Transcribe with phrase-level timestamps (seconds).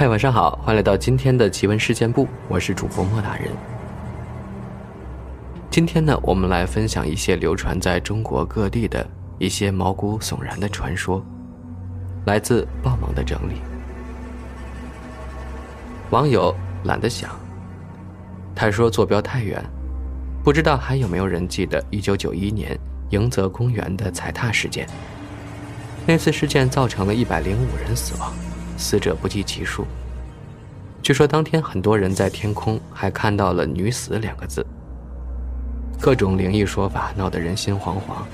[0.00, 3.50] 嗨，晚上好，欢迎来到今天的奇闻事件部，我是主播莫大人。
[5.70, 9.06] 今天呢，我们来分享一些流传在中国各地的
[9.38, 11.22] 一些毛骨悚然的传说，
[12.24, 13.56] 来自爆萌的整理。
[16.08, 17.38] 网友懒得想，
[18.54, 19.62] 他说坐标太远，
[20.42, 22.74] 不知道还有没有人记得一九九一年
[23.10, 24.88] 迎泽公园的踩踏事件。
[26.06, 28.32] 那次事件造成了一百零五人死亡，
[28.80, 29.84] 死者不计其数。
[31.02, 34.66] 据说当天很多人在天空还看到了“女死”两个字。
[36.00, 38.24] 各种灵异说法闹得人心惶惶。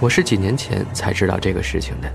[0.00, 2.10] 我是几年前才知道这个事情的，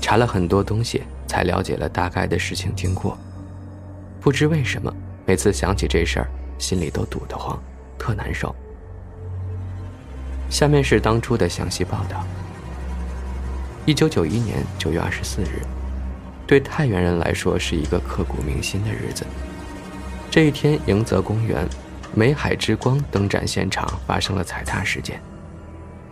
[0.00, 3.16] 查了很多东西才了解了大概的事情经过。
[4.20, 4.94] 不知为什么，
[5.24, 6.28] 每次想起这事儿，
[6.58, 7.58] 心里都堵得慌，
[7.98, 8.54] 特难受。
[10.50, 12.26] 下面是当初的详细报道。
[13.86, 15.62] 一九九一年九月二十四日，
[16.48, 19.26] 对太原人来说是一个刻骨铭心的日子。
[20.30, 21.68] 这一天，迎泽公园
[22.14, 25.20] 美海之光灯展现场发生了踩踏事件，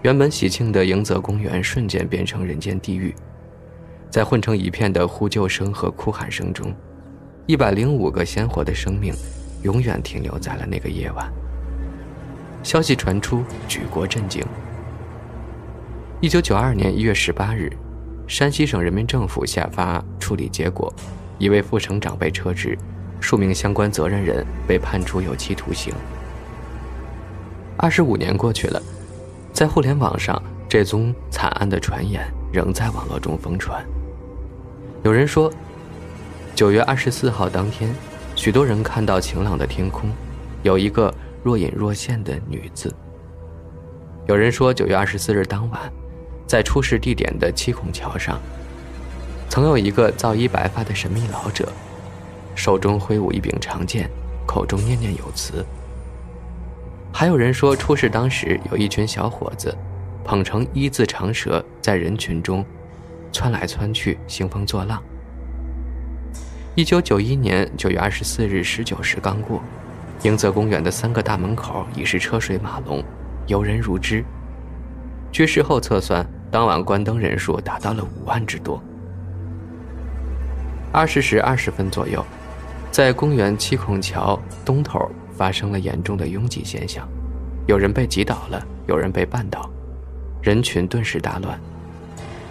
[0.03, 3.15] 原本喜庆的迎泽公园瞬间变成人间地狱。
[4.11, 6.71] 在混成一片的呼救声和哭喊声中，
[7.47, 9.15] 一百零五个鲜活的生命，
[9.63, 11.33] 永远停留在了那个夜晚。
[12.63, 14.45] 消息传出，举国震惊。
[16.21, 17.73] 一九九二年一月十八日，
[18.27, 20.93] 山西省人民政府下发处理结果，
[21.39, 22.77] 一位副省长被撤职，
[23.21, 25.95] 数名相关责任人被判处有期徒刑。
[27.77, 28.83] 二十五年过去了，
[29.53, 33.85] 在互联网上，这宗惨案的传言仍在网络中疯传。
[35.05, 35.53] 有人说，
[36.55, 37.95] 九月二十四号当天，
[38.35, 40.11] 许多人看到晴朗的天空，
[40.65, 42.93] 有一个若隐若现的女字。
[44.27, 45.81] 有人说，九月二十四日当晚。
[46.47, 48.41] 在出事地点的七孔桥上，
[49.49, 51.69] 曾有一个皂衣白发的神秘老者，
[52.55, 54.09] 手中挥舞一柄长剑，
[54.47, 55.65] 口中念念有词。
[57.13, 59.77] 还有人说，出事当时有一群小伙子，
[60.25, 62.65] 捧成一字长蛇，在人群中
[63.33, 65.03] 窜来窜去，兴风作浪。
[66.77, 69.63] 一九九一年九月二十四日十九时刚过，
[70.23, 73.03] 迎泽公园的三个大门口已是车水马龙，
[73.47, 74.23] 游人如织。
[75.33, 76.25] 据事后测算。
[76.51, 78.83] 当晚关灯人数达到了五万之多。
[80.93, 82.25] 二十时二十分左右，
[82.91, 87.07] 在公园七孔桥东头发生了严重的拥挤现象，
[87.67, 89.69] 有人被挤倒了，有人被绊倒，
[90.41, 91.61] 人群顿时大乱，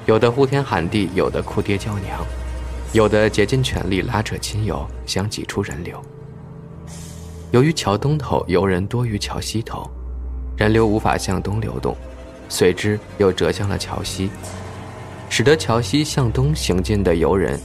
[0.05, 2.23] 有的呼天喊地，有的哭爹叫娘，
[2.93, 5.99] 有的竭尽全力拉扯亲友，想挤出人流。
[7.51, 9.89] 由于桥东头游人多于桥西头，
[10.57, 11.95] 人流无法向东流动。
[12.47, 14.29] 随之又折向了桥西，
[15.29, 17.59] 使得桥西向东行进的游人，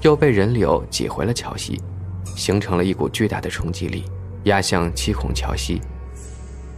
[0.00, 1.80] 又被人流挤回了桥西，
[2.36, 4.04] 形成了一股巨大的冲击力，
[4.44, 5.80] 压向七孔桥西。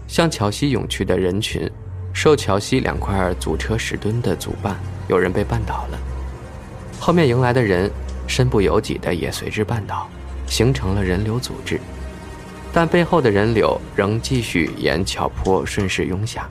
[0.07, 1.71] 向桥西涌去的人群，
[2.13, 4.75] 受桥西两块阻车石墩的阻绊，
[5.09, 5.99] 有人被绊倒了。
[6.99, 7.91] 后面迎来的人，
[8.27, 10.09] 身不由己的也随之绊倒，
[10.47, 11.81] 形成了人流阻滞。
[12.73, 16.49] 但背后的人流仍继续沿桥坡顺势涌下。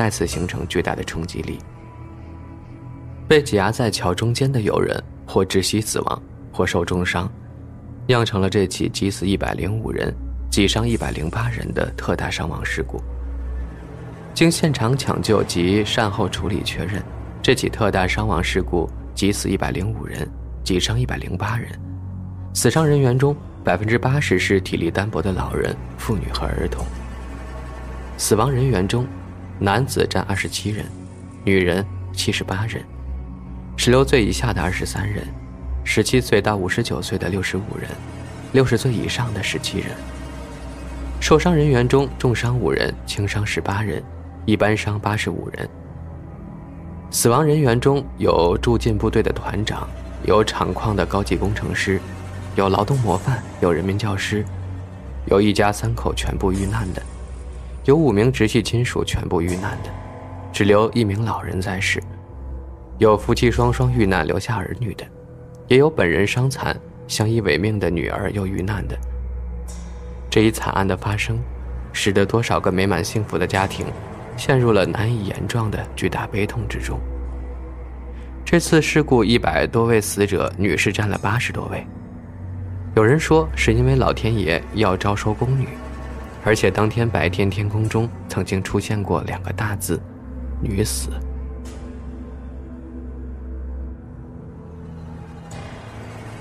[0.00, 1.58] 再次形成巨大的冲击力，
[3.28, 7.30] 被挤压在桥中间的游人或窒息死亡，或受重伤，
[8.06, 10.10] 酿成了这起挤死一百零五人、
[10.50, 12.98] 挤伤一百零八人的特大伤亡事故。
[14.32, 17.02] 经现场抢救及善后处理确认，
[17.42, 20.26] 这起特大伤亡事故挤死一百零五人、
[20.64, 21.68] 挤伤一百零八人，
[22.54, 26.86] 死伤人员中百分之八十是体力单薄的老人、妇女和儿童。
[28.16, 29.06] 死亡人员中。
[29.62, 30.86] 男子占二十七人，
[31.44, 31.84] 女人
[32.14, 32.82] 七十八人，
[33.76, 35.22] 十六岁以下的二十三人，
[35.84, 37.90] 十七岁到五十九岁的六十五人，
[38.52, 39.88] 六十岁以上的十七人。
[41.20, 44.02] 受伤人员中，重伤五人，轻伤十八人，
[44.46, 45.68] 一般伤八十五人。
[47.10, 49.86] 死亡人员中有驻进部队的团长，
[50.24, 52.00] 有厂矿的高级工程师，
[52.56, 54.42] 有劳动模范，有人民教师，
[55.26, 57.02] 有一家三口全部遇难的。
[57.84, 59.90] 有五名直系亲属全部遇难的，
[60.52, 61.98] 只留一名老人在世；
[62.98, 65.04] 有夫妻双双遇难留下儿女的，
[65.66, 66.78] 也有本人伤残
[67.08, 68.98] 相依为命的女儿又遇难的。
[70.28, 71.38] 这一惨案的发生，
[71.92, 73.86] 使得多少个美满幸福的家庭，
[74.36, 77.00] 陷入了难以言状的巨大悲痛之中。
[78.44, 81.84] 这次事故一百多位死者，女士占了八十多位。
[82.94, 85.66] 有人说，是因为老天爷要招收宫女。
[86.42, 90.00] 而且当天白天，天空中曾经出现过两个大字
[90.62, 91.10] “女死”。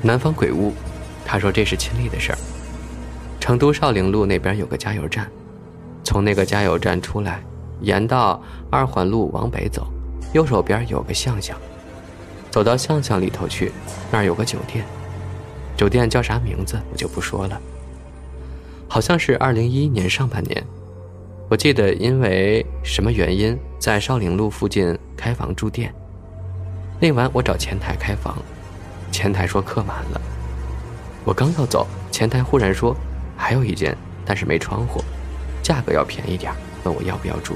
[0.02, 0.72] 南方鬼屋，
[1.26, 2.38] 他说这是亲历的事儿。
[3.40, 5.30] 成都少陵路那边有个加油站，
[6.04, 7.42] 从那个加油站出来，
[7.82, 9.88] 沿到二环路往北走，
[10.32, 11.58] 右手边有个巷巷，
[12.50, 13.74] 走到巷巷里头去，
[14.10, 14.86] 那儿有个酒店，
[15.76, 17.62] 酒店叫啥名字我就不说了。
[18.90, 20.66] 好像是二零一一年上半年，
[21.48, 25.94] 我记得因为什么原因在少陵路附近开房住店。
[27.00, 28.36] 那晚我找前台开房，
[29.12, 30.20] 前台说客满了。
[31.24, 32.96] 我刚要走，前台忽然说
[33.38, 33.96] 还有一间，
[34.26, 35.02] 但是没窗户，
[35.62, 36.52] 价格要便宜点，
[36.84, 37.56] 问我要不要住。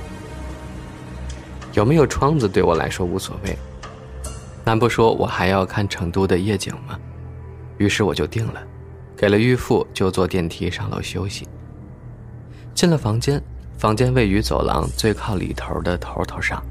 [1.73, 3.57] 有没有窗子对我来说无所谓，
[4.63, 6.99] 难不说我还要看成都的夜景吗？
[7.79, 8.61] 于是我就定了。
[9.23, 11.47] 给了预付，就坐电梯上楼休息。
[12.73, 13.41] 进了房间，
[13.77, 16.61] 房间位于走廊最靠里头的头头上。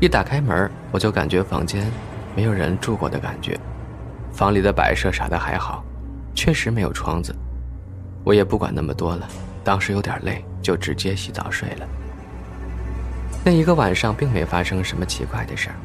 [0.00, 1.86] 一打开门，我就感觉房间
[2.34, 3.60] 没有人住过的感觉。
[4.32, 5.84] 房里的摆设啥的还好，
[6.34, 7.36] 确实没有窗子。
[8.24, 9.28] 我也不管那么多了，
[9.62, 11.86] 当时有点累，就直接洗澡睡了。
[13.44, 15.76] 那一个晚上并没发生什么奇怪的事儿。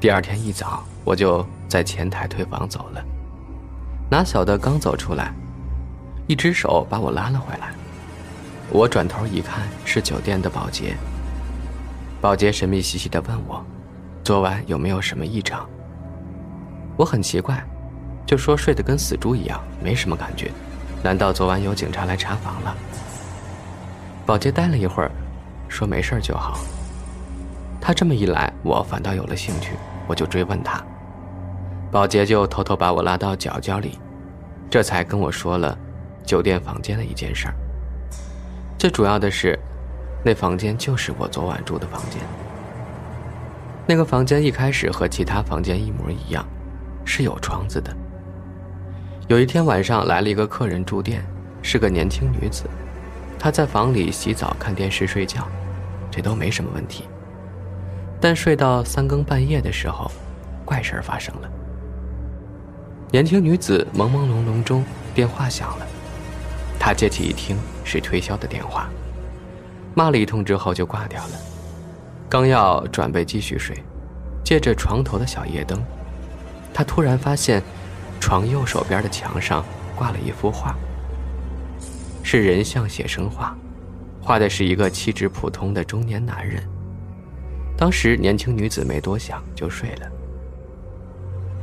[0.00, 3.04] 第二天一早，我就在前台退房走了。
[4.10, 5.32] 哪晓得刚走出来，
[6.26, 7.68] 一只手把我拉了回来。
[8.68, 10.96] 我转头一看，是酒店的保洁。
[12.20, 13.64] 保洁神秘兮兮地问我
[14.24, 15.64] ：“昨晚有没有什么异常？”
[16.98, 17.64] 我很奇怪，
[18.26, 20.50] 就说睡得跟死猪一样，没什么感觉。
[21.04, 22.74] 难道昨晚有警察来查房了？
[24.26, 25.10] 保洁待了一会儿，
[25.68, 26.58] 说：“没事就好。”
[27.80, 29.76] 他这么一来，我反倒有了兴趣，
[30.08, 30.84] 我就追问他。
[31.90, 33.98] 保洁就偷偷把我拉到角角里，
[34.70, 35.76] 这才跟我说了
[36.24, 37.54] 酒店房间的一件事儿。
[38.78, 39.58] 最主要的是，
[40.24, 42.20] 那房间就是我昨晚住的房间。
[43.86, 46.46] 那个房间一开始和其他房间一模一样，
[47.04, 47.92] 是有窗子的。
[49.26, 51.24] 有一天晚上来了一个客人住店，
[51.60, 52.64] 是个年轻女子，
[53.36, 55.46] 她在房里洗澡、看电视、睡觉，
[56.08, 57.04] 这都没什么问题。
[58.20, 60.08] 但睡到三更半夜的时候，
[60.64, 61.50] 怪事儿发生了。
[63.12, 65.86] 年轻女子朦朦胧胧中，电话响了。
[66.78, 68.88] 她接起一听，是推销的电话，
[69.94, 71.32] 骂了一通之后就挂掉了。
[72.28, 73.76] 刚要准备继续睡，
[74.44, 75.82] 借着床头的小夜灯，
[76.72, 77.60] 她突然发现，
[78.20, 79.64] 床右手边的墙上
[79.96, 80.76] 挂了一幅画，
[82.22, 83.58] 是人像写生画，
[84.22, 86.62] 画的是一个气质普通的中年男人。
[87.76, 90.06] 当时年轻女子没多想就睡了，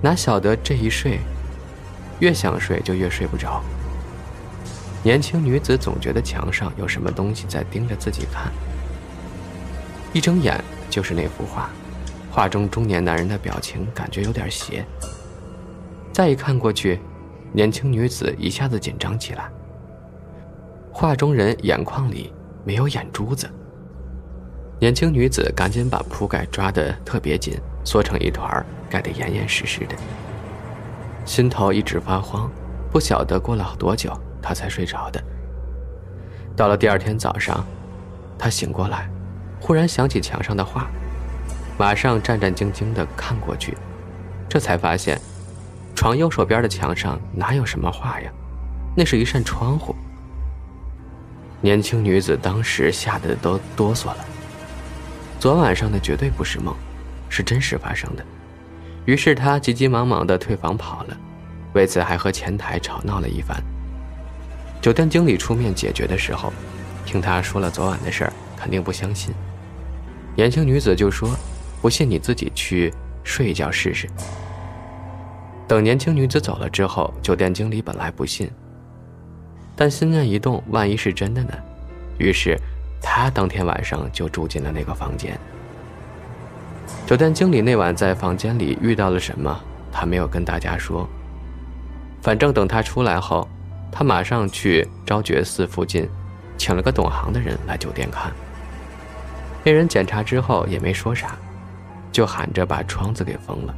[0.02, 1.18] 哪晓得这一睡。
[2.20, 3.64] 越想睡就越睡不着。
[5.04, 8.52] 年轻女子总觉得墙上有什么东西在盯着自己看。
[10.14, 11.70] 一睁眼就是那幅画，
[12.32, 14.86] 画中中年男人的表情感觉有点邪。
[16.12, 17.00] 再一看过去，
[17.54, 19.50] 年轻女子一下子紧张起来。
[20.92, 22.34] 画中人眼眶里
[22.66, 23.48] 没有眼珠子。
[24.80, 29.96] 年轻女子赶紧把铺盖抓得特别紧，缩成一团，盖得严严实实的。
[31.28, 32.50] 心头一直发慌，
[32.90, 35.22] 不晓得过了多久，他才睡着的。
[36.56, 37.64] 到了第二天早上，
[38.40, 39.10] 他醒过来，
[39.60, 40.88] 忽然想起墙上的画，
[41.78, 43.78] 马上战战兢兢地看过去，
[44.48, 45.20] 这才发现，
[45.94, 48.32] 床右手边的墙上哪有什么画呀？
[48.96, 49.94] 那是一扇窗户。
[51.60, 54.26] 年轻女子当时吓得都哆嗦了。
[55.40, 56.74] 昨晚上的绝对不是梦，
[57.28, 58.26] 是真实发生的。
[59.06, 61.18] 于是她急急忙忙地退房跑了，
[61.78, 63.56] 为此还和前台吵闹了一番。
[64.82, 66.52] 酒店经理出面解决的时候，
[67.06, 69.32] 听他说了昨晚的事儿，肯定不相信。
[70.36, 71.30] 年轻女子就说
[71.80, 72.92] ：“不信你自己去
[73.24, 74.10] 睡一觉试试。”
[75.70, 78.50] 等年轻女子走了之后，酒店经理本来不信，
[79.76, 81.54] 但心念一动，万一是真的呢？
[82.18, 82.58] 于是
[83.00, 85.38] 他当天晚上就住进了那个房间。
[87.06, 89.62] 酒店经理那晚在房间里遇到了什么？
[89.92, 91.08] 他没有跟大家说。
[92.28, 93.48] 反正等他出来后，
[93.90, 96.10] 他马上去昭觉寺附近，
[96.58, 98.34] 请了个懂行的人来酒店看。
[99.64, 101.38] 那人检查之后也没说啥，
[102.12, 103.74] 就喊着把窗子给封了。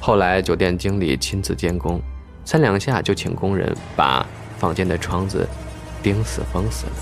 [0.00, 2.00] 后来酒店经理亲自监工，
[2.44, 4.24] 三两下就请工人把
[4.56, 5.44] 房间的窗子
[6.00, 6.92] 钉死封死了。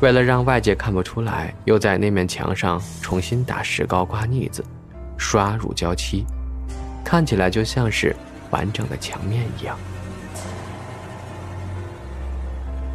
[0.00, 4.62] 为了让外界看不出来，又在那面墙上重新打石膏、刮腻子、
[5.16, 6.26] 刷乳胶漆，
[7.02, 8.14] 看起来就像是
[8.50, 9.76] 完整的墙面一样。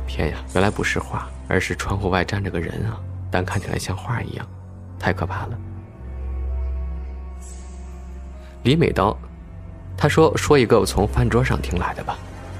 [0.07, 2.97] 天呀，原来不是画，而是窗户外站着个人啊！
[3.29, 4.47] 但看起来像画一样，
[4.97, 5.57] 太可怕了。
[8.63, 9.17] 李美刀，
[9.97, 12.17] 他说：“说一个我从饭桌上听来的吧，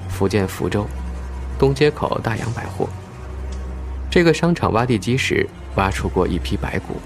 [0.10, 0.86] 福建福州
[1.58, 2.90] 东街口大洋百货。
[4.10, 6.98] 这个商场挖地基时挖出过一批白骨，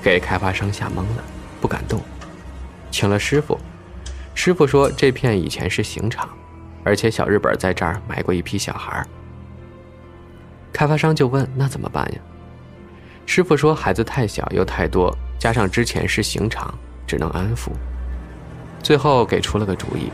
[0.00, 1.24] 给开发商吓懵了，
[1.60, 2.00] 不敢动，
[2.90, 3.58] 请了师傅。
[4.36, 6.28] 师傅说这片以前是刑场，
[6.84, 9.04] 而且小日本在这儿埋过一批小孩。
[10.72, 12.20] 开发商就问那怎么办呀？
[13.24, 16.72] 师傅说孩子太小又太多，加上之前是刑场，
[17.06, 17.70] 只能安抚。”
[18.84, 20.12] 最后给出了个主意，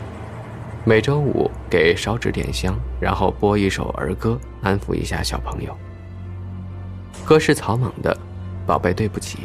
[0.85, 5.77] 每周五给烧纸点香，然后播一首儿歌，安抚一下小朋友。
[7.25, 8.15] 歌是草蜢的，
[8.67, 9.39] 《宝贝对不起》。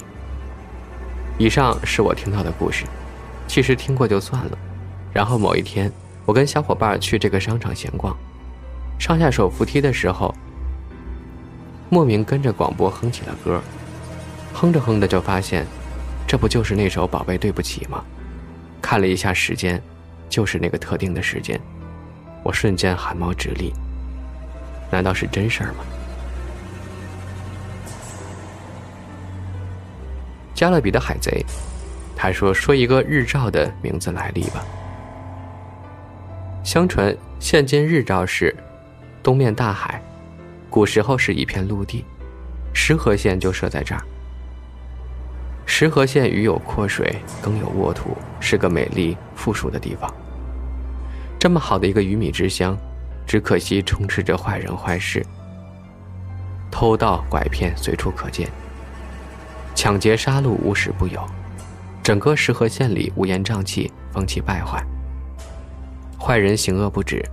[1.38, 2.86] 以上是我听到的故事，
[3.48, 4.58] 其实听过就算了。
[5.14, 5.92] 然后某一天，
[6.26, 8.16] 我跟小伙伴去这个商场闲逛，
[9.00, 10.34] 上下手扶梯的时候，
[11.90, 13.62] 莫名跟着广播哼起了歌，
[14.54, 15.66] 哼着哼着就发现，
[16.28, 18.04] 这不就是那首《宝贝对不起》吗？
[18.82, 19.82] 看了一下时间，
[20.30, 21.60] 就是那个特定的时间，
[22.44, 23.74] 我瞬间汗毛直立。
[24.92, 25.84] 难道是真事儿吗？
[30.54, 31.46] 加勒比的海贼，
[32.16, 34.64] 他说：“说一个日照的名字来历吧。
[36.68, 38.54] 相传，现今日照市
[39.24, 40.04] 东面大海，
[40.70, 42.04] 古时候是一片陆地，
[42.74, 44.02] 石河县就设在这儿。”
[45.66, 50.14] 石河县鱼有阔水，更有沃土，是个美丽富庶的地方。
[51.40, 52.78] 这么好的一个鱼米之乡，
[53.26, 55.26] 只可惜充斥着坏人坏事，
[56.70, 58.46] 偷盗拐骗随处可见，
[59.74, 61.26] 抢劫杀戮无时不有。
[62.04, 64.86] 整个石河县里乌烟瘴气，风气败坏，
[66.20, 67.24] 坏人行恶不止，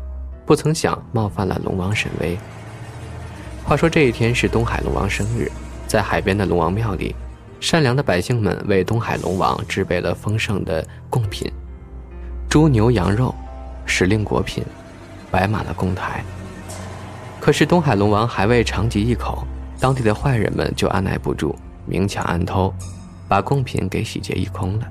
[0.45, 2.39] 不曾想冒犯了龙王神威。
[3.65, 5.51] 话说这一天是东海龙王生日，
[5.87, 7.15] 在海边的龙王庙里。
[7.61, 11.51] 善良的百姓们为东海龙王制备了丰盛的贡品，
[12.47, 13.35] 猪牛羊肉，
[13.87, 14.63] 时令果品，
[15.31, 16.23] 摆满了供台。
[17.41, 19.47] 可是东海龙王还未尝及一口，
[19.81, 22.71] 当地的坏人们就按耐不住，明抢暗偷，
[23.27, 24.87] 把贡品给洗劫一空了。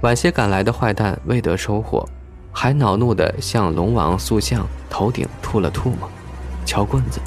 [0.00, 2.04] 晚些赶来的坏蛋未得收获，
[2.52, 6.08] 还恼怒地向龙王塑像头顶吐了吐沫，
[6.64, 7.20] 敲棍子。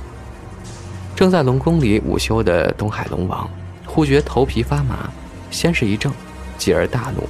[1.15, 3.49] 正在龙宫里午休的东海龙王。
[3.85, 5.07] 忽觉头皮发麻，
[5.51, 6.11] 先是一怔，
[6.57, 7.29] 继而大怒。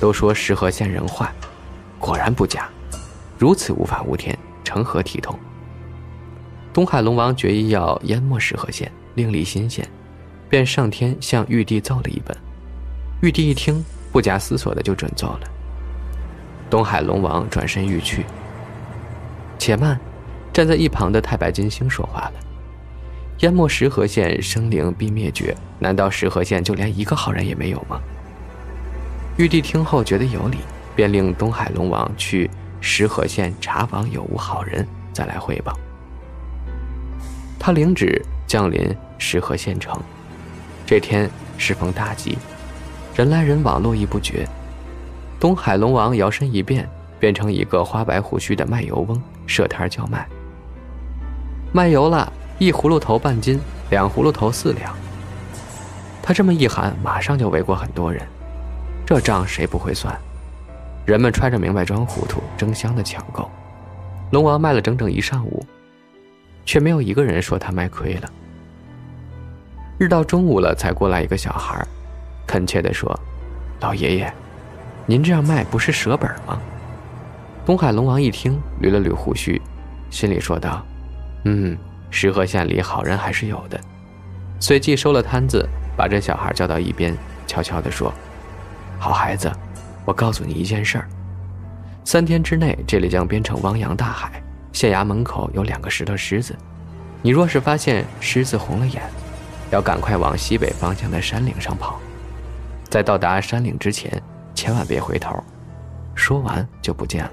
[0.00, 1.30] 都说石河县人坏，
[1.98, 2.70] 果然不假。
[3.38, 5.38] 如此无法无天，成何体统？
[6.72, 9.86] 东海龙王决意要淹没石河县，另立新县，
[10.48, 12.34] 便上天向玉帝奏了一本。
[13.20, 15.40] 玉帝一听，不假思索的就准奏了。
[16.74, 18.26] 东海龙王转身欲去，
[19.60, 19.96] 且慢，
[20.52, 22.32] 站在一旁的太白金星说话了。
[23.42, 25.56] 淹没石河县，生灵必灭绝。
[25.78, 28.00] 难道石河县就连一个好人也没有吗？
[29.36, 30.58] 玉帝听后觉得有理，
[30.96, 32.50] 便令东海龙王去
[32.80, 35.78] 石河县查访有无好人，再来汇报。
[37.56, 39.96] 他领旨降临石河县城。
[40.84, 42.36] 这天适逢大吉，
[43.14, 44.44] 人来人往，络绎不绝。
[45.44, 46.88] 东海龙王摇身一变，
[47.20, 50.26] 变成一个花白胡须的卖油翁，设摊叫卖。
[51.70, 52.32] 卖油了。
[52.58, 53.60] 一葫芦头半斤，
[53.90, 54.96] 两葫芦头四两。
[56.22, 58.26] 他这么一喊，马上就围过很多人。
[59.04, 60.18] 这账谁不会算？
[61.04, 63.50] 人们揣着明白装糊涂，争相的抢购。
[64.30, 65.62] 龙王卖了整整一上午，
[66.64, 68.30] 却没有一个人说他卖亏了。
[69.98, 71.86] 日到中午了，才过来一个小孩，
[72.46, 73.14] 恳切地说
[73.80, 74.32] ：“老爷爷，
[75.06, 76.60] 您这样卖不是舍本吗？”
[77.64, 79.60] 东海龙王一听，捋了捋胡须，
[80.10, 80.84] 心里说道
[81.44, 81.76] ：“嗯。”
[82.10, 83.80] 石河县里好人还是有的，
[84.60, 87.12] 随即收了摊子，把这小孩叫到一边，
[87.44, 88.14] 悄悄地说
[89.00, 89.50] ：“好孩子，
[90.04, 91.08] 我告诉你一件事儿，
[92.04, 94.40] 三天之内这里将变成汪洋大海。
[94.72, 96.54] 县衙门口有两个石头狮子，
[97.20, 99.02] 你若是发现狮子红了眼，
[99.72, 101.98] 要赶快往西北方向的山岭上跑，
[102.88, 104.22] 在到达山岭之前，
[104.64, 105.38] 千万别回头。”
[106.16, 107.32] 说完就不见了。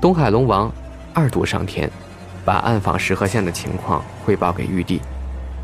[0.00, 0.72] 东海龙王
[1.14, 1.88] 二度上天。
[2.42, 5.00] 把暗访石河县的情况汇报给玉帝。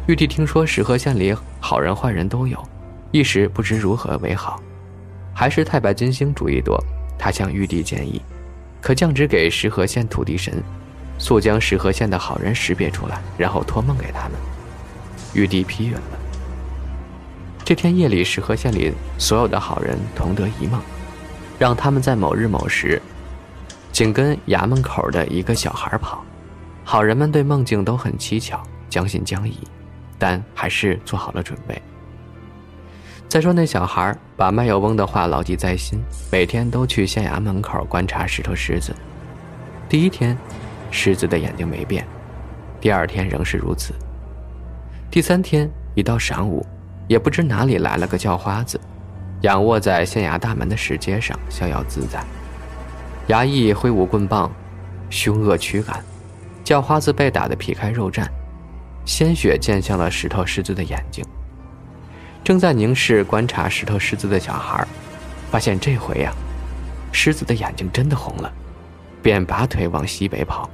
[0.06, 2.62] 玉帝听说石河县里好人坏人都有，
[3.10, 4.60] 一时不知如何为好。
[5.34, 6.78] 还是太白金星主意多，
[7.18, 8.20] 他向玉帝建议，
[8.80, 10.62] 可降旨给石河县土地神，
[11.18, 14.32] 速将石河县的好人识别出来，然后托梦给他们。
[15.32, 16.02] 玉帝批允了。
[17.66, 20.80] 这天夜里，石河县里所有的好人同得一梦，
[21.58, 23.02] 让他们在某日某时，
[23.90, 26.24] 紧跟衙门口的一个小孩跑。
[26.84, 29.58] 好人们对梦境都很蹊跷，将信将疑，
[30.16, 31.82] 但还是做好了准备。
[33.28, 38.94] 再说那小孩把卖油翁的话牢记在心，每天都去县衙门口观察石头狮子。
[39.88, 40.38] 第一天，
[40.92, 42.04] 狮子的眼睛没变；
[42.80, 43.92] 第二天仍是如此。
[45.10, 46.64] 第三天一到晌午，
[47.06, 48.80] 也不知哪里来了个叫花子，
[49.42, 52.22] 仰卧在县衙大门的石阶上，逍遥自在。
[53.28, 54.50] 衙役挥舞棍棒，
[55.10, 56.04] 凶恶驱赶，
[56.64, 58.26] 叫花子被打得皮开肉绽，
[59.04, 61.24] 鲜血溅向了石头狮子的眼睛。
[62.44, 64.86] 正在凝视观察石头狮子的小孩，
[65.50, 66.32] 发现这回呀，
[67.10, 68.52] 狮子的眼睛真的红了，
[69.22, 70.70] 便拔腿往西北跑。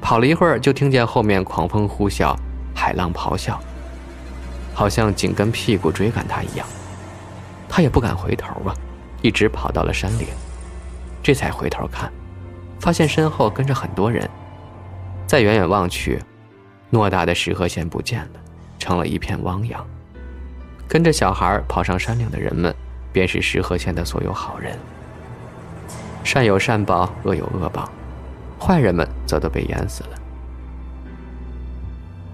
[0.00, 2.32] 跑了一会儿，就听见后面狂风呼啸，
[2.72, 3.60] 海浪咆哮，
[4.78, 6.64] 好像紧跟屁股追赶他一样。
[7.68, 8.72] 他也不敢回头啊，
[9.22, 10.28] 一直跑到了山岭，
[11.20, 12.12] 这才回头看，
[12.78, 14.30] 发现身后跟着很多人。
[15.26, 16.22] 再远远望去，
[16.92, 18.40] 偌大的石河县不见了，
[18.78, 19.84] 成了一片汪洋。
[20.86, 22.72] 跟着小孩跑上山岭的人们，
[23.12, 24.78] 便是石河县的所有好人。
[26.22, 27.90] 善有善报，恶有恶报，
[28.60, 30.10] 坏人们则都被淹死了。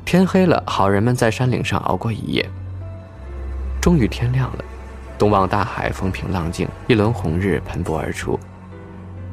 [0.04, 2.46] 天黑了，好人们在山岭上熬过一夜。
[3.80, 4.64] 终于天亮了，
[5.18, 8.38] 东望大海，风平浪静，一轮红日喷薄而出，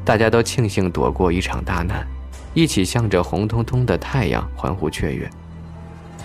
[0.06, 2.08] 大家都庆幸躲过一场大难，
[2.54, 5.30] 一起向着红彤彤的太阳欢呼雀跃。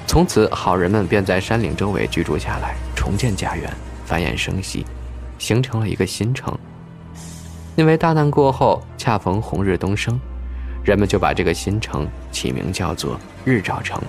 [0.06, 3.68] 从此，好人们便在山岭周围居住下来，重建家园，
[4.04, 4.86] 繁衍生息，
[5.38, 6.56] 形成了一个新城。
[7.74, 10.18] 因为大难过后恰逢红日东升，
[10.84, 14.00] 人们就把这个新城起名叫做日照城，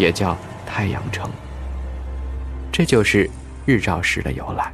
[0.00, 1.30] 也叫太阳城。
[2.72, 3.28] 这就是
[3.66, 4.72] 日照石的由来。